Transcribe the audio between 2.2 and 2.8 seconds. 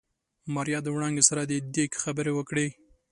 وکړې.